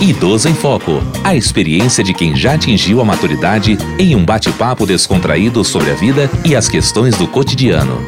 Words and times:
Idoso 0.00 0.48
em 0.48 0.54
Foco. 0.54 1.02
A 1.24 1.34
experiência 1.34 2.04
de 2.04 2.14
quem 2.14 2.36
já 2.36 2.54
atingiu 2.54 3.00
a 3.00 3.04
maturidade 3.04 3.76
em 3.98 4.14
um 4.14 4.24
bate-papo 4.24 4.86
descontraído 4.86 5.64
sobre 5.64 5.90
a 5.90 5.94
vida 5.94 6.30
e 6.44 6.54
as 6.54 6.68
questões 6.68 7.16
do 7.16 7.26
cotidiano. 7.26 8.00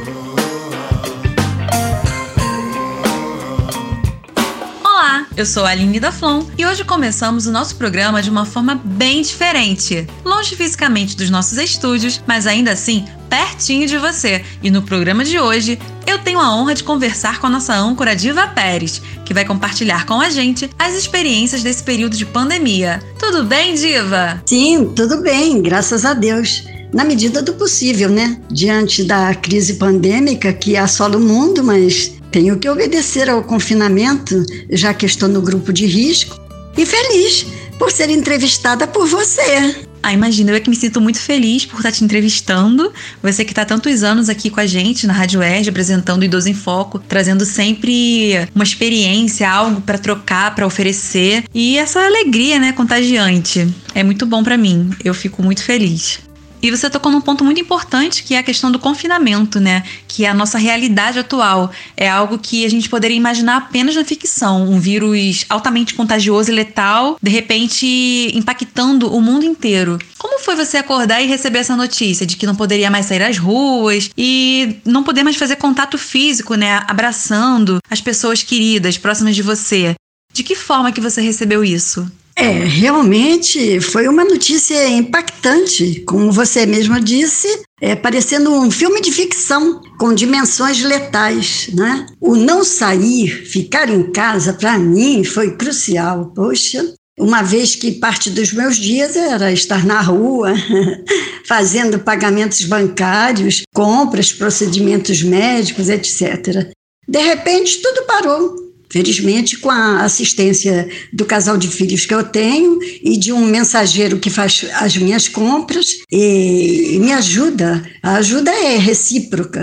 Olá, 4.85 5.27
eu 5.37 5.45
sou 5.45 5.65
a 5.65 5.71
Aline 5.71 5.99
da 5.99 6.13
Flon 6.13 6.45
e 6.57 6.65
hoje 6.65 6.85
começamos 6.85 7.49
o 7.49 7.51
nosso 7.51 7.75
programa 7.75 8.23
de 8.23 8.31
uma 8.31 8.45
forma 8.45 8.81
bem 8.85 9.21
diferente. 9.21 10.07
Longe 10.25 10.55
fisicamente 10.55 11.17
dos 11.17 11.29
nossos 11.29 11.59
estúdios, 11.59 12.23
mas 12.25 12.47
ainda 12.47 12.71
assim 12.71 13.05
pertinho 13.29 13.87
de 13.87 13.97
você. 13.99 14.45
E 14.63 14.71
no 14.71 14.83
programa 14.83 15.25
de 15.25 15.39
hoje, 15.41 15.79
eu 16.07 16.19
tenho 16.19 16.41
a 16.41 16.55
honra 16.55 16.75
de 16.75 16.83
conversar 16.83 17.39
com 17.39 17.47
a 17.47 17.51
nossa 17.51 17.75
âncora 17.75 18.17
Diva 18.17 18.49
Pérez, 18.49 19.01
que 19.31 19.35
vai 19.35 19.45
compartilhar 19.45 20.07
com 20.07 20.21
a 20.21 20.29
gente 20.29 20.69
as 20.77 20.93
experiências 20.97 21.63
desse 21.63 21.85
período 21.85 22.17
de 22.17 22.27
pandemia. 22.27 23.01
Tudo 23.17 23.45
bem, 23.45 23.77
Diva? 23.77 24.43
Sim, 24.45 24.91
tudo 24.97 25.23
bem, 25.23 25.63
graças 25.63 26.05
a 26.05 26.15
Deus. 26.15 26.65
Na 26.93 27.05
medida 27.05 27.41
do 27.41 27.55
possível, 27.55 28.09
né? 28.09 28.41
Diante 28.51 29.05
da 29.05 29.33
crise 29.37 29.75
pandêmica 29.75 30.53
que 30.53 30.77
assola 30.77 31.17
o 31.17 31.21
mundo, 31.21 31.63
mas 31.63 32.13
tenho 32.33 32.59
que 32.59 32.69
obedecer 32.69 33.31
ao 33.31 33.45
confinamento, 33.45 34.45
já 34.69 34.93
que 34.93 35.07
estou 35.07 35.29
no 35.29 35.41
grupo 35.41 35.73
de 35.73 35.87
risco. 35.87 36.37
E 36.77 36.85
feliz 36.85 37.47
por 37.79 37.93
ser 37.93 38.11
entrevistada 38.11 38.85
por 38.89 39.07
você. 39.07 39.87
Ah, 40.03 40.13
imagina, 40.13 40.51
eu 40.51 40.57
é 40.57 40.61
que 40.61 40.71
me 40.71 40.77
sinto 40.77 41.01
muito 41.01 41.19
feliz 41.19 41.67
por 41.67 41.77
estar 41.77 41.93
te 41.93 42.03
entrevistando. 42.03 42.93
Você 43.23 43.45
que 43.45 43.53
está 43.53 43.65
tantos 43.65 44.03
anos 44.03 44.29
aqui 44.29 44.49
com 44.49 44.61
a 44.61 44.67
gente 44.67 45.07
na 45.07 45.13
Rádio 45.13 45.43
Erd, 45.43 45.69
apresentando 45.69 46.25
Idoso 46.25 46.49
em 46.49 46.55
Foco, 46.55 46.99
trazendo 46.99 47.45
sempre 47.45 48.49
uma 48.55 48.65
experiência, 48.65 49.51
algo 49.51 49.81
para 49.83 49.99
trocar, 49.99 50.55
para 50.55 50.67
oferecer. 50.67 51.45
E 51.55 51.77
essa 51.77 52.01
alegria, 52.01 52.59
né, 52.59 52.73
contagiante. 52.73 53.69
É 53.95 54.03
muito 54.03 54.25
bom 54.25 54.43
para 54.43 54.57
mim. 54.57 54.91
Eu 55.05 55.13
fico 55.13 55.43
muito 55.43 55.63
feliz. 55.63 56.30
E 56.63 56.71
você 56.71 56.91
tocou 56.91 57.11
num 57.11 57.21
ponto 57.21 57.45
muito 57.45 57.61
importante, 57.61 58.23
que 58.23 58.35
é 58.35 58.39
a 58.39 58.43
questão 58.43 58.71
do 58.71 58.79
confinamento, 58.79 59.59
né? 59.59 59.83
Que 60.07 60.25
é 60.25 60.29
a 60.29 60.35
nossa 60.35 60.59
realidade 60.59 61.19
atual. 61.19 61.71
É 61.97 62.09
algo 62.09 62.39
que 62.39 62.65
a 62.65 62.69
gente 62.69 62.89
poderia 62.89 63.17
imaginar 63.17 63.57
apenas 63.57 63.97
na 63.97 64.05
ficção. 64.05 64.69
Um 64.69 64.79
vírus 64.79 65.47
altamente 65.49 65.95
contagioso 65.95 66.51
e 66.51 66.55
letal, 66.55 67.17
de 67.23 67.31
repente 67.31 68.31
impactando 68.35 69.15
o 69.15 69.21
mundo 69.21 69.45
inteiro. 69.45 69.99
Como 70.19 70.39
foi 70.41 70.55
você 70.55 70.77
acordar 70.77 71.23
e 71.23 71.27
receber 71.27 71.61
essa 71.61 71.77
notícia 71.77 72.27
de 72.27 72.37
que 72.37 72.47
não 72.47 72.55
poderia 72.55 72.91
mais 72.91 73.07
sair 73.07 73.23
às 73.23 73.39
ruas 73.39 74.11
e 74.17 74.77
não 74.85 75.03
poder 75.03 75.23
mais 75.23 75.37
fazer 75.37 75.57
contato 75.57 75.97
físico, 75.97 76.55
né? 76.55 76.83
Abraçando 76.87 77.79
as 77.91 78.01
pessoas 78.01 78.43
queridas, 78.43 78.99
próximas 78.99 79.35
de 79.35 79.43
você. 79.43 79.95
De 80.33 80.43
que 80.43 80.55
forma 80.55 80.93
que 80.93 81.01
você 81.01 81.21
recebeu 81.21 81.65
isso? 81.65 82.11
É, 82.37 82.51
realmente 82.65 83.81
foi 83.81 84.09
uma 84.09 84.25
notícia 84.25 84.89
impactante, 84.89 86.01
como 86.07 86.33
você 86.33 86.65
mesma 86.65 87.01
disse, 87.01 87.49
é, 87.81 87.95
parecendo 87.95 88.53
um 88.53 88.71
filme 88.71 89.01
de 89.01 89.11
ficção 89.11 89.81
com 89.99 90.15
dimensões 90.15 90.83
letais, 90.83 91.69
né? 91.75 92.07
O 92.21 92.37
não 92.37 92.65
sair, 92.65 93.29
ficar 93.29 93.91
em 93.91 94.11
casa, 94.11 94.53
para 94.53 94.79
mim 94.79 95.25
foi 95.25 95.57
crucial. 95.57 96.33
Poxa, 96.35 96.95
uma 97.19 97.43
vez 97.43 97.77
que 97.77 97.93
parte 97.93 98.31
dos 98.31 98.53
meus 98.53 98.77
dias 98.77 99.15
era 99.17 99.53
estar 99.53 99.85
na 99.85 100.01
rua, 100.01 100.55
fazendo 101.45 101.99
pagamentos 101.99 102.63
bancários, 102.65 103.63
compras, 103.75 104.33
procedimentos 104.33 105.23
médicos, 105.23 105.89
etc. 105.89 106.73
De 107.07 107.19
repente, 107.19 107.83
tudo 107.83 108.07
parou. 108.07 108.70
Felizmente, 108.91 109.57
com 109.59 109.71
a 109.71 110.03
assistência 110.03 110.89
do 111.13 111.25
casal 111.25 111.57
de 111.57 111.69
filhos 111.69 112.05
que 112.07 112.15
eu 112.15 112.25
tenho 112.25 112.79
e 113.03 113.17
de 113.17 113.33
um 113.33 113.47
mensageiro 113.47 114.19
que 114.19 114.29
faz 114.29 114.67
as 114.75 114.97
minhas 114.97 115.29
compras 115.29 115.99
e, 116.11 116.99
me 117.01 117.13
ajuda. 117.13 117.83
A 118.03 118.17
ajuda 118.17 118.51
é 118.51 118.77
recíproca. 118.77 119.63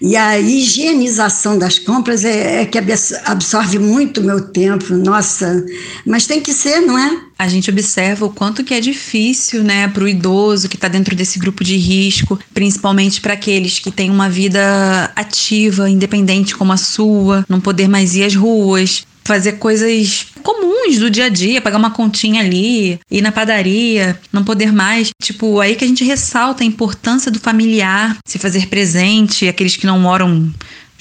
E 0.00 0.16
a 0.16 0.38
higienização 0.38 1.58
das 1.58 1.78
compras 1.78 2.24
é, 2.24 2.62
é 2.62 2.66
que 2.66 2.78
absorve 3.24 3.78
muito 3.78 4.22
meu 4.22 4.40
tempo. 4.40 4.94
Nossa, 4.94 5.64
mas 6.04 6.26
tem 6.26 6.40
que 6.40 6.52
ser, 6.52 6.80
não 6.80 6.98
é? 6.98 7.31
A 7.42 7.48
gente 7.48 7.70
observa 7.70 8.24
o 8.24 8.30
quanto 8.30 8.62
que 8.62 8.72
é 8.72 8.80
difícil, 8.80 9.64
né, 9.64 9.88
para 9.88 10.04
o 10.04 10.08
idoso 10.08 10.68
que 10.68 10.76
está 10.76 10.86
dentro 10.86 11.16
desse 11.16 11.40
grupo 11.40 11.64
de 11.64 11.76
risco, 11.76 12.38
principalmente 12.54 13.20
para 13.20 13.32
aqueles 13.32 13.80
que 13.80 13.90
têm 13.90 14.10
uma 14.10 14.30
vida 14.30 15.10
ativa, 15.16 15.90
independente 15.90 16.54
como 16.54 16.72
a 16.72 16.76
sua, 16.76 17.44
não 17.48 17.60
poder 17.60 17.88
mais 17.88 18.14
ir 18.14 18.22
às 18.22 18.36
ruas, 18.36 19.04
fazer 19.24 19.52
coisas 19.52 20.26
comuns 20.42 20.98
do 20.98 21.10
dia 21.10 21.26
a 21.26 21.28
dia, 21.28 21.60
pagar 21.60 21.78
uma 21.78 21.90
continha 21.90 22.40
ali, 22.40 22.98
ir 23.10 23.22
na 23.22 23.32
padaria, 23.32 24.18
não 24.32 24.44
poder 24.44 24.72
mais. 24.72 25.10
Tipo, 25.20 25.60
aí 25.60 25.74
que 25.74 25.84
a 25.84 25.88
gente 25.88 26.04
ressalta 26.04 26.62
a 26.62 26.66
importância 26.66 27.30
do 27.30 27.40
familiar, 27.40 28.16
se 28.26 28.38
fazer 28.38 28.66
presente, 28.66 29.48
aqueles 29.48 29.76
que 29.76 29.86
não 29.86 29.98
moram 29.98 30.52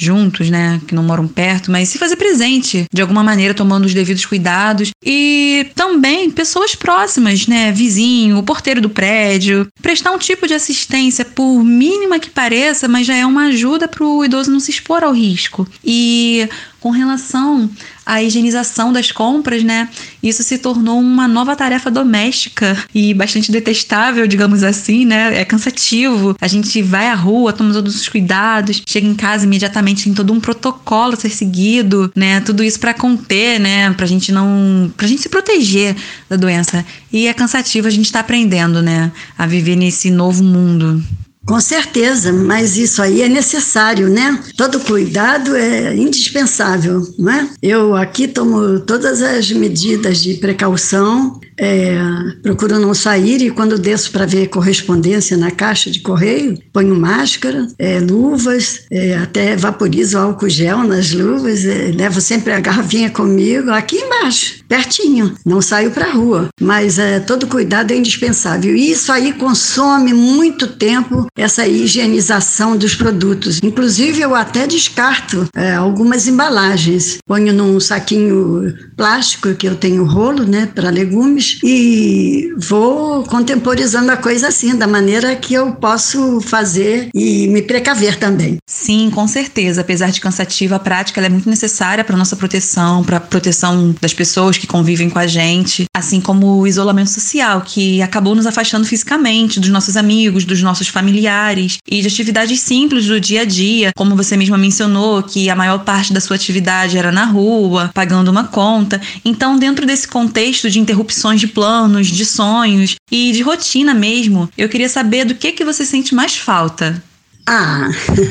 juntos, 0.03 0.49
né, 0.49 0.81
que 0.87 0.95
não 0.95 1.03
moram 1.03 1.27
perto, 1.27 1.71
mas 1.71 1.89
se 1.89 1.99
fazer 1.99 2.15
presente 2.15 2.85
de 2.91 3.01
alguma 3.01 3.23
maneira, 3.23 3.53
tomando 3.53 3.85
os 3.85 3.93
devidos 3.93 4.25
cuidados 4.25 4.89
e 5.05 5.67
também 5.75 6.31
pessoas 6.31 6.73
próximas, 6.73 7.45
né, 7.45 7.71
vizinho, 7.71 8.39
o 8.39 8.43
porteiro 8.43 8.81
do 8.81 8.89
prédio, 8.89 9.67
prestar 9.81 10.11
um 10.11 10.17
tipo 10.17 10.47
de 10.47 10.55
assistência, 10.55 11.23
por 11.23 11.63
mínima 11.63 12.19
que 12.19 12.29
pareça, 12.29 12.87
mas 12.87 13.05
já 13.05 13.15
é 13.15 13.25
uma 13.25 13.45
ajuda 13.45 13.87
para 13.87 14.03
o 14.03 14.25
idoso 14.25 14.51
não 14.51 14.59
se 14.59 14.71
expor 14.71 15.03
ao 15.03 15.13
risco. 15.13 15.67
E 15.85 16.49
com 16.79 16.89
relação 16.89 17.69
à 18.11 18.21
higienização 18.21 18.91
das 18.91 19.09
compras, 19.09 19.63
né? 19.63 19.87
Isso 20.21 20.43
se 20.43 20.57
tornou 20.57 20.99
uma 20.99 21.29
nova 21.29 21.55
tarefa 21.55 21.89
doméstica 21.89 22.77
e 22.93 23.13
bastante 23.13 23.53
detestável, 23.53 24.27
digamos 24.27 24.63
assim, 24.63 25.05
né? 25.05 25.39
É 25.39 25.45
cansativo. 25.45 26.35
A 26.41 26.47
gente 26.47 26.81
vai 26.81 27.07
à 27.07 27.15
rua, 27.15 27.53
toma 27.53 27.71
todos 27.71 27.95
os 27.95 28.09
cuidados, 28.09 28.81
chega 28.85 29.07
em 29.07 29.15
casa 29.15 29.45
imediatamente 29.45 30.03
tem 30.03 30.13
todo 30.13 30.33
um 30.33 30.41
protocolo 30.41 31.13
a 31.13 31.15
ser 31.15 31.29
seguido, 31.29 32.11
né? 32.13 32.41
Tudo 32.41 32.65
isso 32.65 32.81
para 32.81 32.93
conter, 32.93 33.61
né? 33.61 33.93
Pra 33.93 34.05
gente 34.05 34.29
não, 34.29 34.91
pra 34.97 35.07
gente 35.07 35.21
se 35.21 35.29
proteger 35.29 35.95
da 36.29 36.35
doença. 36.35 36.85
E 37.13 37.27
é 37.27 37.33
cansativo, 37.33 37.87
a 37.87 37.91
gente 37.91 38.11
tá 38.11 38.19
aprendendo, 38.19 38.81
né, 38.81 39.09
a 39.37 39.47
viver 39.47 39.77
nesse 39.77 40.11
novo 40.11 40.43
mundo. 40.43 41.01
Com 41.45 41.59
certeza, 41.59 42.31
mas 42.31 42.77
isso 42.77 43.01
aí 43.01 43.23
é 43.23 43.27
necessário, 43.27 44.07
né? 44.09 44.39
Todo 44.55 44.79
cuidado 44.79 45.55
é 45.55 45.95
indispensável, 45.95 47.01
não 47.17 47.31
é? 47.31 47.49
Eu 47.61 47.95
aqui 47.95 48.27
tomo 48.27 48.79
todas 48.81 49.21
as 49.23 49.51
medidas 49.51 50.21
de 50.21 50.35
precaução, 50.35 51.39
é, 51.61 51.95
procuro 52.41 52.79
não 52.79 52.91
sair 52.95 53.39
e 53.43 53.51
quando 53.51 53.77
desço 53.77 54.11
para 54.11 54.25
ver 54.25 54.47
correspondência 54.47 55.37
na 55.37 55.51
caixa 55.51 55.91
de 55.91 55.99
correio, 55.99 56.57
ponho 56.73 56.95
máscara, 56.95 57.67
é, 57.77 57.99
luvas, 57.99 58.81
é, 58.89 59.15
até 59.17 59.55
vaporizo 59.55 60.17
álcool 60.17 60.49
gel 60.49 60.79
nas 60.79 61.11
luvas, 61.11 61.63
é, 61.63 61.91
levo 61.95 62.19
sempre 62.19 62.51
a 62.51 62.59
garrafinha 62.59 63.11
comigo, 63.11 63.69
aqui 63.69 63.97
embaixo, 63.97 64.63
pertinho, 64.67 65.35
não 65.45 65.61
saio 65.61 65.91
para 65.91 66.11
rua, 66.11 66.49
mas 66.59 66.97
é, 66.97 67.19
todo 67.19 67.45
cuidado 67.45 67.91
é 67.91 67.95
indispensável. 67.95 68.75
E 68.75 68.91
isso 68.91 69.11
aí 69.11 69.31
consome 69.33 70.13
muito 70.13 70.65
tempo 70.65 71.27
essa 71.37 71.67
higienização 71.67 72.75
dos 72.75 72.95
produtos. 72.95 73.59
Inclusive, 73.61 74.21
eu 74.21 74.33
até 74.33 74.65
descarto 74.65 75.47
é, 75.55 75.73
algumas 75.73 76.27
embalagens. 76.27 77.19
Ponho 77.27 77.53
num 77.53 77.79
saquinho 77.79 78.73
plástico 78.97 79.53
que 79.53 79.67
eu 79.67 79.75
tenho 79.75 80.05
rolo, 80.05 80.43
né, 80.43 80.67
para 80.73 80.89
legumes, 80.89 81.50
e 81.63 82.53
vou 82.57 83.23
contemporizando 83.23 84.11
a 84.11 84.17
coisa 84.17 84.47
assim, 84.47 84.75
da 84.75 84.87
maneira 84.87 85.35
que 85.35 85.53
eu 85.53 85.73
posso 85.73 86.41
fazer 86.41 87.09
e 87.13 87.47
me 87.47 87.61
precaver 87.61 88.17
também. 88.17 88.57
Sim, 88.67 89.09
com 89.09 89.27
certeza. 89.27 89.81
Apesar 89.81 90.11
de 90.11 90.21
cansativa, 90.21 90.75
a 90.75 90.79
prática 90.79 91.21
é 91.21 91.29
muito 91.29 91.49
necessária 91.49 92.03
para 92.03 92.17
nossa 92.17 92.35
proteção, 92.35 93.03
para 93.03 93.17
a 93.17 93.21
proteção 93.21 93.95
das 94.01 94.13
pessoas 94.13 94.57
que 94.57 94.67
convivem 94.67 95.09
com 95.09 95.19
a 95.19 95.27
gente, 95.27 95.85
assim 95.95 96.19
como 96.19 96.59
o 96.59 96.67
isolamento 96.67 97.09
social, 97.09 97.61
que 97.61 98.01
acabou 98.01 98.35
nos 98.35 98.45
afastando 98.45 98.85
fisicamente 98.85 99.59
dos 99.59 99.69
nossos 99.69 99.95
amigos, 99.95 100.45
dos 100.45 100.61
nossos 100.61 100.87
familiares 100.87 101.31
familiares 101.31 101.77
e 101.87 102.01
de 102.01 102.07
atividades 102.07 102.59
simples 102.59 103.05
do 103.05 103.19
dia 103.19 103.41
a 103.41 103.45
dia, 103.45 103.91
como 103.95 104.15
você 104.15 104.35
mesma 104.35 104.57
mencionou, 104.57 105.23
que 105.23 105.49
a 105.49 105.55
maior 105.55 105.79
parte 105.79 106.13
da 106.13 106.19
sua 106.19 106.35
atividade 106.35 106.97
era 106.97 107.11
na 107.11 107.25
rua, 107.25 107.91
pagando 107.93 108.29
uma 108.29 108.45
conta. 108.45 108.99
Então, 109.23 109.57
dentro 109.57 109.85
desse 109.85 110.07
contexto 110.07 110.69
de 110.69 110.79
interrupções 110.79 111.30
de 111.39 111.47
planos, 111.47 112.07
de 112.07 112.25
sonhos 112.25 112.95
e 113.11 113.31
de 113.31 113.41
rotina 113.41 113.93
mesmo, 113.93 114.49
eu 114.57 114.67
queria 114.67 114.89
saber 114.89 115.25
do 115.25 115.35
que 115.35 115.51
que 115.51 115.65
você 115.65 115.85
sente 115.85 116.13
mais 116.13 116.37
falta. 116.37 117.01
Ah, 117.47 117.89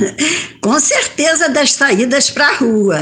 com 0.60 0.78
certeza 0.78 1.48
das 1.48 1.72
saídas 1.72 2.30
para 2.30 2.48
a 2.48 2.56
rua, 2.56 3.00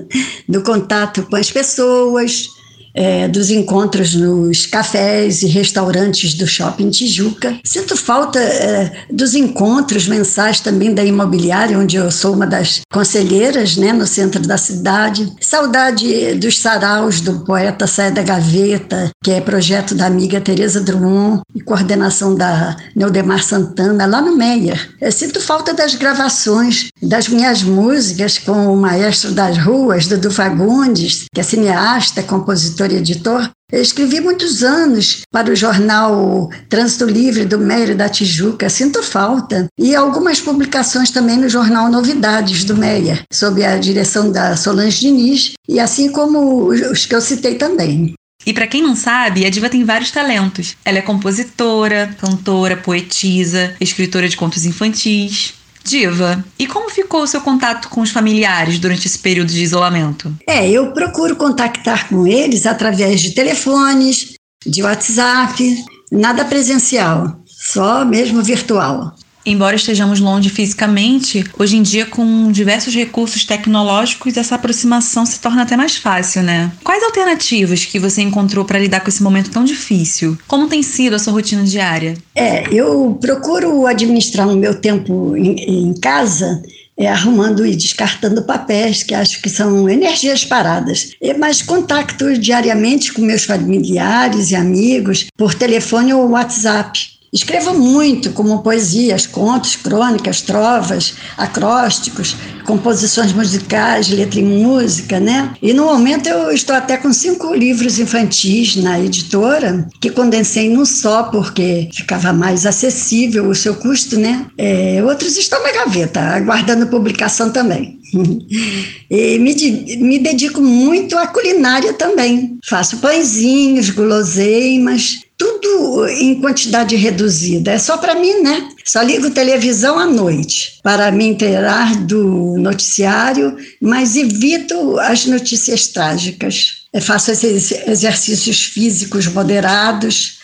do 0.48 0.62
contato 0.62 1.22
com 1.24 1.36
as 1.36 1.50
pessoas, 1.50 2.46
é, 2.94 3.28
dos 3.28 3.50
encontros 3.50 4.14
nos 4.14 4.66
cafés 4.66 5.42
e 5.42 5.46
restaurantes 5.46 6.34
do 6.34 6.46
Shopping 6.46 6.90
Tijuca. 6.90 7.58
Sinto 7.64 7.96
falta 7.96 8.38
é, 8.38 9.04
dos 9.10 9.34
encontros 9.34 10.06
mensais 10.06 10.60
também 10.60 10.94
da 10.94 11.04
imobiliária, 11.04 11.78
onde 11.78 11.96
eu 11.96 12.10
sou 12.10 12.34
uma 12.34 12.46
das 12.46 12.80
conselheiras, 12.92 13.76
né, 13.76 13.92
no 13.92 14.06
centro 14.06 14.40
da 14.40 14.56
cidade. 14.56 15.32
Saudade 15.40 16.34
dos 16.34 16.58
saraus 16.58 17.20
do 17.20 17.40
poeta 17.40 17.86
Saia 17.86 18.10
da 18.10 18.22
Gaveta, 18.22 19.10
que 19.22 19.30
é 19.30 19.40
projeto 19.40 19.94
da 19.94 20.06
amiga 20.06 20.40
Tereza 20.40 20.80
Drummond 20.80 21.42
e 21.54 21.60
coordenação 21.60 22.34
da 22.34 22.76
Neudemar 22.94 23.42
Santana, 23.42 24.06
lá 24.06 24.20
no 24.20 24.36
Meyer. 24.36 24.90
Sinto 25.12 25.40
falta 25.40 25.74
das 25.74 25.94
gravações 25.94 26.88
das 27.02 27.28
minhas 27.28 27.62
músicas 27.62 28.38
com 28.38 28.72
o 28.72 28.76
maestro 28.76 29.32
das 29.32 29.58
ruas, 29.58 30.06
Dudu 30.06 30.30
Fagundes, 30.30 31.24
que 31.32 31.40
é 31.40 31.44
cineasta, 31.44 32.22
compositor 32.22 32.77
e 32.86 32.96
editor, 32.96 33.50
eu 33.70 33.82
escrevi 33.82 34.20
muitos 34.20 34.62
anos 34.62 35.22
para 35.30 35.50
o 35.50 35.56
jornal 35.56 36.50
Trânsito 36.68 37.04
Livre 37.04 37.44
do 37.44 37.58
Meire 37.58 37.94
da 37.94 38.08
Tijuca, 38.08 38.70
sinto 38.70 39.02
falta, 39.02 39.66
e 39.78 39.94
algumas 39.94 40.40
publicações 40.40 41.10
também 41.10 41.36
no 41.36 41.48
jornal 41.48 41.90
Novidades 41.90 42.64
do 42.64 42.76
Meia, 42.76 43.20
sob 43.32 43.64
a 43.64 43.76
direção 43.76 44.32
da 44.32 44.56
Solange 44.56 45.00
Diniz, 45.00 45.52
e 45.68 45.78
assim 45.78 46.10
como 46.10 46.68
os 46.68 47.04
que 47.04 47.14
eu 47.14 47.20
citei 47.20 47.56
também. 47.56 48.14
E 48.46 48.52
para 48.54 48.66
quem 48.66 48.82
não 48.82 48.96
sabe, 48.96 49.44
a 49.44 49.50
Diva 49.50 49.68
tem 49.68 49.84
vários 49.84 50.10
talentos. 50.10 50.74
Ela 50.82 50.98
é 50.98 51.02
compositora, 51.02 52.16
cantora, 52.18 52.76
poetisa, 52.76 53.74
escritora 53.78 54.28
de 54.28 54.36
contos 54.36 54.64
infantis. 54.64 55.57
Diva, 55.88 56.44
e 56.58 56.66
como 56.66 56.90
ficou 56.90 57.22
o 57.22 57.26
seu 57.26 57.40
contato 57.40 57.88
com 57.88 58.02
os 58.02 58.10
familiares 58.10 58.78
durante 58.78 59.06
esse 59.06 59.18
período 59.18 59.48
de 59.50 59.62
isolamento? 59.62 60.34
É, 60.46 60.68
eu 60.68 60.92
procuro 60.92 61.34
contactar 61.34 62.08
com 62.08 62.26
eles 62.26 62.66
através 62.66 63.22
de 63.22 63.30
telefones, 63.30 64.34
de 64.66 64.82
WhatsApp, 64.82 65.84
nada 66.12 66.44
presencial, 66.44 67.40
só 67.46 68.04
mesmo 68.04 68.42
virtual. 68.42 69.14
Embora 69.48 69.76
estejamos 69.76 70.20
longe 70.20 70.50
fisicamente, 70.50 71.42
hoje 71.58 71.78
em 71.78 71.82
dia, 71.82 72.04
com 72.04 72.52
diversos 72.52 72.94
recursos 72.94 73.46
tecnológicos, 73.46 74.36
essa 74.36 74.56
aproximação 74.56 75.24
se 75.24 75.40
torna 75.40 75.62
até 75.62 75.74
mais 75.74 75.96
fácil, 75.96 76.42
né? 76.42 76.70
Quais 76.84 77.02
alternativas 77.02 77.86
que 77.86 77.98
você 77.98 78.20
encontrou 78.20 78.66
para 78.66 78.78
lidar 78.78 79.00
com 79.00 79.08
esse 79.08 79.22
momento 79.22 79.50
tão 79.50 79.64
difícil? 79.64 80.36
Como 80.46 80.68
tem 80.68 80.82
sido 80.82 81.16
a 81.16 81.18
sua 81.18 81.32
rotina 81.32 81.64
diária? 81.64 82.14
É, 82.34 82.62
eu 82.70 83.16
procuro 83.18 83.86
administrar 83.86 84.46
o 84.46 84.54
meu 84.54 84.74
tempo 84.74 85.34
em, 85.34 85.88
em 85.88 85.94
casa 85.94 86.62
é, 86.94 87.08
arrumando 87.08 87.64
e 87.64 87.74
descartando 87.74 88.42
papéis, 88.42 89.02
que 89.02 89.14
acho 89.14 89.40
que 89.40 89.48
são 89.48 89.88
energias 89.88 90.44
paradas. 90.44 91.12
Mas 91.38 91.62
contacto 91.62 92.36
diariamente 92.38 93.14
com 93.14 93.22
meus 93.22 93.44
familiares 93.44 94.50
e 94.50 94.56
amigos 94.56 95.26
por 95.38 95.54
telefone 95.54 96.12
ou 96.12 96.30
WhatsApp. 96.30 97.17
Escrevo 97.32 97.74
muito, 97.74 98.30
como 98.32 98.62
poesias, 98.62 99.26
contos, 99.26 99.76
crônicas, 99.76 100.40
trovas, 100.40 101.14
acrósticos, 101.36 102.34
composições 102.64 103.32
musicais, 103.32 104.08
letra 104.08 104.40
e 104.40 104.42
música, 104.42 105.20
né? 105.20 105.52
E 105.60 105.74
no 105.74 105.84
momento 105.84 106.26
eu 106.26 106.50
estou 106.50 106.74
até 106.74 106.96
com 106.96 107.12
cinco 107.12 107.54
livros 107.54 107.98
infantis 107.98 108.76
na 108.76 108.98
editora, 108.98 109.86
que 110.00 110.10
condensei 110.10 110.70
num 110.70 110.86
só, 110.86 111.24
porque 111.24 111.88
ficava 111.92 112.32
mais 112.32 112.64
acessível 112.64 113.48
o 113.48 113.54
seu 113.54 113.74
custo, 113.74 114.18
né? 114.18 114.46
É, 114.56 115.02
outros 115.04 115.36
estão 115.36 115.62
na 115.62 115.72
gaveta, 115.72 116.20
aguardando 116.20 116.86
publicação 116.86 117.50
também. 117.50 117.98
e 119.10 119.38
me, 119.38 119.54
me 119.98 120.18
dedico 120.18 120.62
muito 120.62 121.16
à 121.16 121.26
culinária 121.26 121.92
também. 121.92 122.58
Faço 122.64 122.98
pãezinhos, 122.98 123.90
guloseimas, 123.90 125.20
tudo 125.38 126.08
em 126.08 126.40
quantidade 126.40 126.96
reduzida. 126.96 127.70
É 127.70 127.78
só 127.78 127.96
para 127.96 128.16
mim, 128.16 128.42
né? 128.42 128.68
Só 128.84 129.00
ligo 129.00 129.30
televisão 129.30 129.98
à 129.98 130.04
noite 130.04 130.80
para 130.82 131.12
me 131.12 131.28
inteirar 131.28 131.94
do 132.04 132.56
noticiário, 132.58 133.56
mas 133.80 134.16
evito 134.16 134.98
as 134.98 135.26
notícias 135.26 135.86
trágicas. 135.86 136.78
Eu 136.92 137.00
faço 137.00 137.30
esses 137.30 137.70
exercícios 137.86 138.64
físicos 138.64 139.26
moderados 139.28 140.37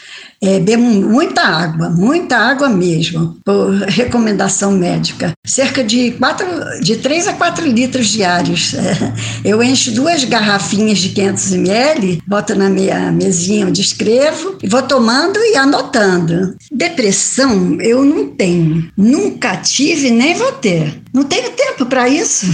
é, 0.46 0.60
bebo 0.60 0.82
muita 0.82 1.42
água, 1.42 1.88
muita 1.88 2.36
água 2.36 2.68
mesmo, 2.68 3.38
por 3.44 3.72
recomendação 3.88 4.72
médica. 4.72 5.32
Cerca 5.44 5.82
de, 5.82 6.12
quatro, 6.12 6.46
de 6.80 6.96
3 6.96 7.28
a 7.28 7.32
4 7.32 7.66
litros 7.66 8.08
diários. 8.08 8.74
É, 8.74 9.12
eu 9.44 9.62
encho 9.62 9.92
duas 9.92 10.24
garrafinhas 10.24 10.98
de 10.98 11.10
500 11.10 11.52
ml, 11.52 12.22
boto 12.26 12.54
na 12.54 12.68
minha 12.68 13.10
mesinha 13.10 13.66
onde 13.66 13.80
escrevo, 13.80 14.58
e 14.62 14.68
vou 14.68 14.82
tomando 14.82 15.38
e 15.38 15.56
anotando. 15.56 16.54
Depressão 16.70 17.80
eu 17.80 18.04
não 18.04 18.28
tenho, 18.28 18.90
nunca 18.96 19.56
tive 19.56 20.10
nem 20.10 20.34
vou 20.34 20.52
ter. 20.52 21.02
Não 21.12 21.24
tenho 21.24 21.50
tempo 21.50 21.86
para 21.86 22.08
isso. 22.08 22.46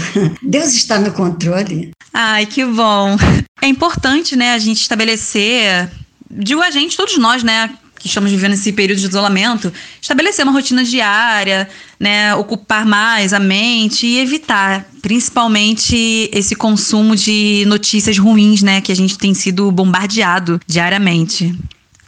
Deus 0.43 0.73
está 0.75 0.99
no 0.99 1.13
controle. 1.13 1.91
Ai, 2.13 2.47
que 2.47 2.65
bom. 2.65 3.17
É 3.63 3.67
importante, 3.67 4.37
né, 4.37 4.53
a 4.53 4.59
gente 4.59 4.81
estabelecer 4.81 5.89
digo 6.31 6.63
a 6.63 6.71
gente, 6.71 6.97
todos 6.97 7.19
nós, 7.19 7.43
né, 7.43 7.71
que 8.01 8.09
estamos 8.09 8.31
vivendo 8.31 8.55
esse 8.55 8.73
período 8.73 8.99
de 8.99 9.07
isolamento, 9.07 9.73
estabelecer 10.01 10.43
uma 10.43 10.53
rotina 10.53 10.83
diária, 10.83 11.69
né, 11.99 12.35
ocupar 12.35 12.87
mais 12.87 13.35
a 13.35 13.39
mente 13.39 14.07
e 14.07 14.19
evitar, 14.19 14.87
principalmente 15.03 16.31
esse 16.33 16.57
consumo 16.57 17.15
de 17.15 17.65
notícias 17.67 18.19
ruins, 18.19 18.63
né, 18.63 18.81
que 18.81 18.91
a 18.91 18.97
gente 18.97 19.19
tem 19.19 19.35
sido 19.35 19.71
bombardeado 19.71 20.59
diariamente. 20.67 21.55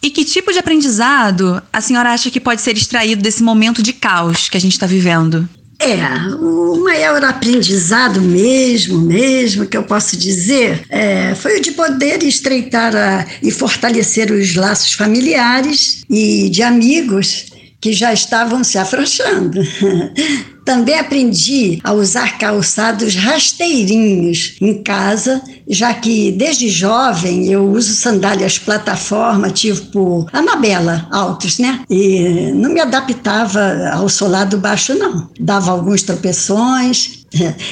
E 0.03 0.11
que 0.11 0.25
tipo 0.25 0.50
de 0.50 0.59
aprendizado 0.59 1.62
a 1.73 1.81
senhora 1.81 2.12
acha 2.12 2.31
que 2.31 2.41
pode 2.41 2.61
ser 2.61 2.77
extraído 2.77 3.23
desse 3.23 3.43
momento 3.43 3.83
de 3.83 3.93
caos 3.93 4.49
que 4.49 4.56
a 4.56 4.61
gente 4.61 4.73
está 4.73 4.87
vivendo? 4.87 5.49
É, 5.84 5.96
o 6.37 6.76
maior 6.84 7.25
aprendizado 7.25 8.20
mesmo, 8.20 9.00
mesmo, 9.00 9.67
que 9.67 9.76
eu 9.76 9.82
posso 9.82 10.17
dizer, 10.17 10.81
é, 10.88 11.34
foi 11.34 11.58
o 11.58 11.61
de 11.61 11.73
poder 11.73 12.23
estreitar 12.23 12.94
a, 12.94 13.26
e 13.43 13.50
fortalecer 13.50 14.31
os 14.31 14.55
laços 14.55 14.93
familiares 14.93 16.05
e 16.08 16.49
de 16.50 16.62
amigos 16.62 17.51
que 17.82 17.93
já 17.93 18.12
estavam 18.12 18.62
se 18.62 18.79
afrouxando. 18.79 19.61
Também 20.64 20.96
aprendi 20.96 21.81
a 21.82 21.93
usar 21.93 22.38
calçados 22.38 23.17
rasteirinhos 23.17 24.55
em 24.61 24.81
casa, 24.81 25.43
já 25.69 25.93
que 25.93 26.31
desde 26.31 26.69
jovem 26.69 27.50
eu 27.50 27.69
uso 27.69 27.93
sandálias 27.93 28.58
plataforma 28.58 29.50
tipo 29.50 30.29
Anabela 30.32 31.08
altos, 31.11 31.58
né? 31.58 31.81
E 31.90 32.52
não 32.55 32.73
me 32.73 32.81
adaptava 32.81 33.90
ao 33.93 34.08
solado 34.08 34.56
baixo, 34.56 34.94
não. 34.94 35.29
Dava 35.40 35.73
alguns 35.73 36.02
tropeções, 36.02 37.21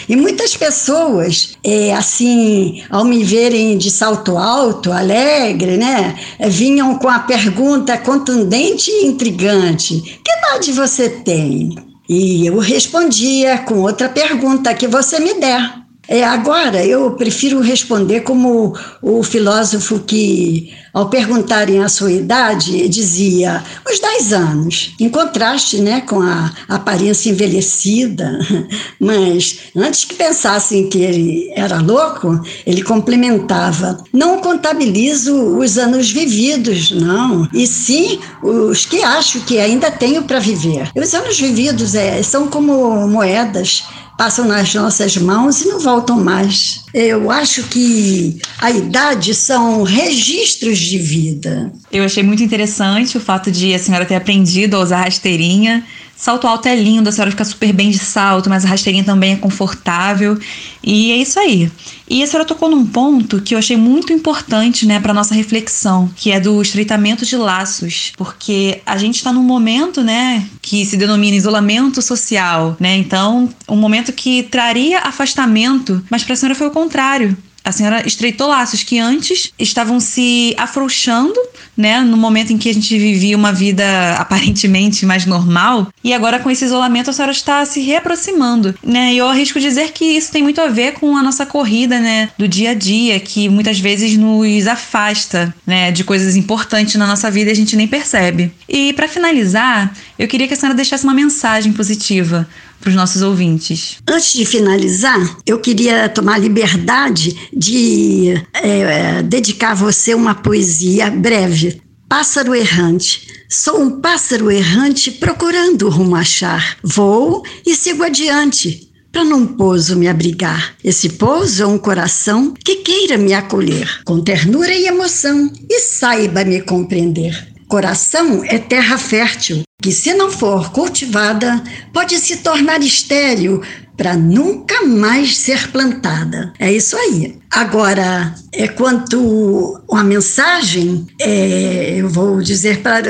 e 0.08 0.16
muitas 0.16 0.56
pessoas, 0.56 1.56
é, 1.62 1.92
assim, 1.94 2.82
ao 2.90 3.04
me 3.04 3.22
verem 3.24 3.76
de 3.76 3.90
salto 3.90 4.36
alto, 4.36 4.92
alegre, 4.92 5.76
né, 5.76 6.18
vinham 6.48 6.98
com 6.98 7.08
a 7.08 7.20
pergunta 7.20 7.96
contundente 7.98 8.90
e 8.90 9.06
intrigante: 9.06 10.20
Que 10.24 10.30
idade 10.38 10.72
você 10.72 11.08
tem? 11.08 11.74
E 12.08 12.46
eu 12.46 12.58
respondia 12.58 13.58
com 13.58 13.78
outra 13.78 14.08
pergunta 14.08 14.74
que 14.74 14.88
você 14.88 15.20
me 15.20 15.34
der. 15.34 15.80
É, 16.10 16.24
agora, 16.24 16.84
eu 16.84 17.12
prefiro 17.12 17.60
responder 17.60 18.22
como 18.22 18.76
o 19.00 19.22
filósofo 19.22 20.00
que, 20.00 20.72
ao 20.92 21.08
perguntarem 21.08 21.84
a 21.84 21.88
sua 21.88 22.10
idade, 22.10 22.88
dizia 22.88 23.62
os 23.88 24.00
10 24.00 24.32
anos, 24.32 24.92
em 24.98 25.08
contraste 25.08 25.80
né, 25.80 26.00
com 26.00 26.20
a 26.20 26.50
aparência 26.68 27.30
envelhecida. 27.30 28.40
Mas 28.98 29.60
antes 29.76 30.04
que 30.04 30.16
pensassem 30.16 30.88
que 30.88 30.98
ele 30.98 31.52
era 31.54 31.80
louco, 31.80 32.40
ele 32.66 32.82
complementava: 32.82 34.02
não 34.12 34.40
contabilizo 34.40 35.32
os 35.58 35.78
anos 35.78 36.10
vividos, 36.10 36.90
não, 36.90 37.48
e 37.54 37.68
sim 37.68 38.18
os 38.42 38.84
que 38.84 39.00
acho 39.00 39.42
que 39.42 39.60
ainda 39.60 39.92
tenho 39.92 40.24
para 40.24 40.40
viver. 40.40 40.90
Os 40.96 41.14
anos 41.14 41.38
vividos 41.38 41.94
é, 41.94 42.20
são 42.20 42.48
como 42.48 43.06
moedas 43.06 43.84
passam 44.20 44.46
nas 44.46 44.74
nossas 44.74 45.16
mãos 45.16 45.62
e 45.62 45.68
não 45.68 45.80
voltam 45.80 46.22
mais. 46.22 46.82
Eu 46.92 47.30
acho 47.30 47.62
que 47.62 48.38
a 48.60 48.70
idade 48.70 49.34
são 49.34 49.82
registros 49.82 50.78
de 50.78 50.98
vida. 50.98 51.72
Eu 51.90 52.04
achei 52.04 52.22
muito 52.22 52.42
interessante 52.42 53.16
o 53.16 53.20
fato 53.20 53.50
de 53.50 53.72
a 53.72 53.78
senhora 53.78 54.04
ter 54.04 54.16
aprendido 54.16 54.76
a 54.76 54.80
usar 54.80 55.04
rasteirinha 55.04 55.82
Salto 56.20 56.46
alto 56.46 56.68
é 56.68 56.76
lindo, 56.76 57.08
a 57.08 57.12
senhora 57.12 57.30
fica 57.30 57.46
super 57.46 57.72
bem 57.72 57.88
de 57.88 57.98
salto, 57.98 58.50
mas 58.50 58.62
a 58.62 58.68
rasteirinha 58.68 59.02
também 59.02 59.32
é 59.32 59.36
confortável. 59.36 60.38
E 60.84 61.12
é 61.12 61.16
isso 61.16 61.40
aí. 61.40 61.72
E 62.06 62.22
a 62.22 62.26
senhora 62.26 62.46
tocou 62.46 62.68
num 62.68 62.84
ponto 62.84 63.40
que 63.40 63.54
eu 63.54 63.58
achei 63.58 63.74
muito 63.74 64.12
importante, 64.12 64.84
né, 64.84 65.00
para 65.00 65.14
nossa 65.14 65.34
reflexão, 65.34 66.10
que 66.14 66.30
é 66.30 66.38
do 66.38 66.60
estreitamento 66.60 67.24
de 67.24 67.38
laços, 67.38 68.12
porque 68.18 68.82
a 68.84 68.98
gente 68.98 69.16
está 69.16 69.32
num 69.32 69.42
momento, 69.42 70.02
né, 70.02 70.46
que 70.60 70.84
se 70.84 70.98
denomina 70.98 71.34
isolamento 71.34 72.02
social, 72.02 72.76
né? 72.78 72.98
Então, 72.98 73.48
um 73.66 73.76
momento 73.76 74.12
que 74.12 74.42
traria 74.42 74.98
afastamento, 74.98 76.04
mas 76.10 76.22
para 76.22 76.34
a 76.34 76.36
senhora 76.36 76.54
foi 76.54 76.66
o 76.66 76.70
contrário 76.70 77.34
A 77.64 77.72
senhora 77.72 78.06
estreitou 78.06 78.48
laços 78.48 78.82
que 78.82 78.98
antes 78.98 79.52
estavam 79.58 80.00
se 80.00 80.54
afrouxando, 80.56 81.38
né, 81.76 82.00
no 82.00 82.16
momento 82.16 82.52
em 82.52 82.58
que 82.58 82.68
a 82.68 82.74
gente 82.74 82.98
vivia 82.98 83.36
uma 83.36 83.52
vida 83.52 83.84
aparentemente 84.18 85.06
mais 85.06 85.26
normal, 85.26 85.88
e 86.02 86.12
agora 86.12 86.38
com 86.38 86.50
esse 86.50 86.64
isolamento 86.64 87.10
a 87.10 87.12
senhora 87.12 87.32
está 87.32 87.64
se 87.64 87.80
reaproximando, 87.80 88.74
né? 88.82 89.14
E 89.14 89.18
eu 89.18 89.26
arrisco 89.26 89.60
dizer 89.60 89.92
que 89.92 90.04
isso 90.04 90.32
tem 90.32 90.42
muito 90.42 90.60
a 90.60 90.68
ver 90.68 90.92
com 90.92 91.16
a 91.16 91.22
nossa 91.22 91.46
corrida, 91.46 91.98
né, 91.98 92.30
do 92.38 92.48
dia 92.48 92.70
a 92.70 92.74
dia, 92.74 93.18
que 93.20 93.48
muitas 93.48 93.78
vezes 93.78 94.16
nos 94.16 94.66
afasta, 94.66 95.54
né, 95.66 95.90
de 95.90 96.04
coisas 96.04 96.36
importantes 96.36 96.96
na 96.96 97.06
nossa 97.06 97.30
vida 97.30 97.50
e 97.50 97.52
a 97.52 97.56
gente 97.56 97.76
nem 97.76 97.86
percebe. 97.86 98.52
E 98.68 98.92
para 98.92 99.08
finalizar, 99.08 99.92
eu 100.18 100.28
queria 100.28 100.46
que 100.46 100.54
a 100.54 100.56
senhora 100.56 100.74
deixasse 100.76 101.04
uma 101.04 101.14
mensagem 101.14 101.72
positiva 101.72 102.48
para 102.80 102.90
os 102.90 102.96
nossos 102.96 103.22
ouvintes. 103.22 103.98
Antes 104.08 104.32
de 104.32 104.44
finalizar, 104.44 105.38
eu 105.46 105.58
queria 105.60 106.08
tomar 106.08 106.34
a 106.34 106.38
liberdade 106.38 107.36
de 107.54 108.34
é, 108.54 109.22
dedicar 109.22 109.72
a 109.72 109.74
você 109.74 110.14
uma 110.14 110.34
poesia 110.34 111.10
breve. 111.10 111.80
Pássaro 112.08 112.54
errante. 112.54 113.28
Sou 113.48 113.80
um 113.80 114.00
pássaro 114.00 114.50
errante 114.50 115.10
procurando 115.10 115.88
rumo 115.88 116.16
achar. 116.16 116.76
Vou 116.82 117.44
e 117.64 117.74
sigo 117.74 118.02
adiante 118.02 118.90
para 119.12 119.24
num 119.24 119.46
pouso 119.46 119.96
me 119.96 120.08
abrigar. 120.08 120.74
Esse 120.84 121.10
pouso 121.10 121.62
é 121.62 121.66
um 121.66 121.78
coração 121.78 122.54
que 122.64 122.76
queira 122.76 123.18
me 123.18 123.32
acolher 123.32 124.02
com 124.04 124.20
ternura 124.20 124.72
e 124.72 124.86
emoção 124.86 125.50
e 125.68 125.80
saiba 125.80 126.44
me 126.44 126.60
compreender. 126.62 127.48
Coração 127.68 128.44
é 128.44 128.58
terra 128.58 128.98
fértil, 128.98 129.62
que 129.80 129.92
se 129.92 130.14
não 130.14 130.30
for 130.30 130.70
cultivada, 130.72 131.62
pode 131.92 132.18
se 132.18 132.38
tornar 132.38 132.80
estéril 132.80 133.62
para 133.96 134.14
nunca 134.14 134.86
mais 134.86 135.36
ser 135.36 135.68
plantada. 135.68 136.52
É 136.58 136.72
isso 136.72 136.96
aí. 136.96 137.38
Agora, 137.50 138.32
é 138.52 138.68
quanto 138.68 139.80
a 139.92 140.04
mensagem, 140.04 141.06
é, 141.20 141.96
eu 141.98 142.08
vou 142.08 142.40
dizer 142.40 142.78
para 142.78 143.02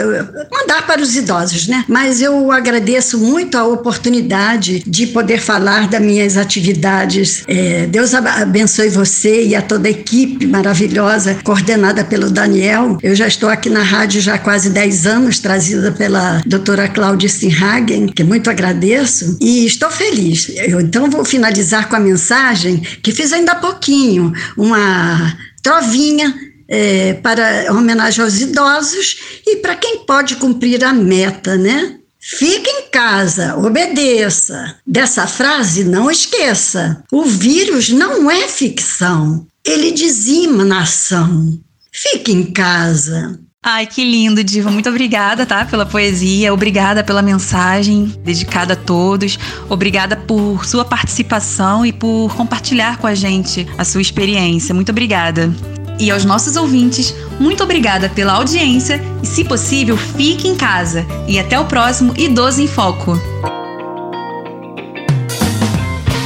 mandar 0.51 0.87
para 0.87 1.03
os 1.03 1.15
idosos, 1.15 1.69
né? 1.69 1.85
Mas 1.87 2.23
eu 2.23 2.51
agradeço 2.51 3.19
muito 3.19 3.59
a 3.59 3.65
oportunidade 3.67 4.83
de 4.87 5.07
poder 5.09 5.41
falar 5.41 5.89
das 5.89 6.01
minhas 6.01 6.39
atividades. 6.39 7.45
É, 7.47 7.87
Deus 7.87 8.15
abençoe 8.15 8.89
você 8.89 9.45
e 9.47 9.55
a 9.55 9.61
toda 9.61 9.89
a 9.89 9.91
equipe 9.91 10.47
maravilhosa, 10.47 11.37
coordenada 11.45 12.03
pelo 12.03 12.31
Daniel. 12.31 12.97
Eu 13.03 13.15
já 13.15 13.29
estou 13.29 13.51
aqui 13.51 13.69
na 13.69 13.83
rádio 13.83 14.23
já 14.23 14.35
há 14.35 14.39
quase 14.39 14.71
10 14.71 15.07
anos, 15.07 15.39
trazida 15.39 15.93
pela 15.93 16.41
doutora 16.61 16.89
Cláudia 16.89 17.29
Sinhagen, 17.29 18.07
que 18.07 18.23
muito 18.23 18.51
agradeço, 18.51 19.39
e 19.41 19.65
estou 19.65 19.91
feliz. 19.91 20.51
Eu 20.55 20.81
então 20.81 21.11
vou 21.11 21.25
finalizar 21.25 21.89
com 21.89 21.97
a 21.97 22.01
mensagem 22.01 22.79
que 23.03 23.13
fiz 23.13 23.33
ainda 23.33 23.53
há 23.53 23.55
pouquinho 23.55 24.33
uma 24.57 25.37
trovinha 25.63 26.35
é, 26.69 27.15
para 27.15 27.73
homenagem 27.73 28.23
aos 28.23 28.41
idosos 28.41 29.17
e 29.47 29.57
para 29.57 29.75
quem 29.75 30.05
pode 30.05 30.37
cumprir 30.37 30.85
a 30.85 30.93
meta, 30.93 31.57
né? 31.57 31.97
Fique 32.21 32.69
em 32.69 32.91
casa, 32.91 33.57
obedeça. 33.57 34.77
Dessa 34.87 35.27
frase 35.27 35.85
não 35.85 36.11
esqueça. 36.11 37.03
O 37.11 37.25
vírus 37.25 37.89
não 37.89 38.31
é 38.31 38.47
ficção. 38.47 39.47
Ele 39.65 39.91
dizima 39.93 40.63
nação. 40.63 41.59
Fique 41.91 42.31
em 42.31 42.53
casa. 42.53 43.41
Ai, 43.63 43.87
que 43.87 44.03
lindo, 44.03 44.43
Diva. 44.43 44.71
Muito 44.71 44.89
obrigada, 44.89 45.45
tá? 45.45 45.67
Pela 45.67 45.85
poesia, 45.85 46.53
obrigada 46.53 47.05
pela 47.05 47.21
mensagem 47.21 48.07
dedicada 48.25 48.73
a 48.73 48.77
todos, 48.77 49.39
obrigada 49.69 50.17
por 50.17 50.65
sua 50.65 50.83
participação 50.83 51.85
e 51.85 51.93
por 51.93 52.35
compartilhar 52.35 52.97
com 52.97 53.07
a 53.07 53.15
gente 53.15 53.69
a 53.77 53.85
sua 53.85 54.01
experiência. 54.01 54.75
Muito 54.75 54.89
obrigada. 54.91 55.53
E 55.99 56.11
aos 56.11 56.25
nossos 56.25 56.57
ouvintes, 56.57 57.15
muito 57.39 57.63
obrigada 57.63 58.09
pela 58.09 58.33
audiência 58.33 58.99
e, 59.23 59.27
se 59.27 59.45
possível, 59.45 59.99
fique 59.99 60.49
em 60.49 60.57
casa. 60.57 61.05
E 61.29 61.39
até 61.39 61.61
o 61.61 61.67
próximo 61.67 62.15
Idoso 62.17 62.63
em 62.63 62.67
Foco. 62.67 63.21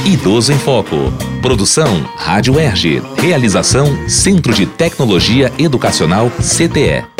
Idoso 0.05 0.53
em 0.53 0.57
Foco. 0.57 1.11
Produção 1.41 2.09
Rádio 2.15 2.57
Erge. 2.57 3.01
Realização 3.17 4.07
Centro 4.07 4.53
de 4.53 4.65
Tecnologia 4.65 5.51
Educacional 5.59 6.31
CTE. 6.39 7.14